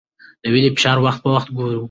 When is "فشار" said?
0.75-0.97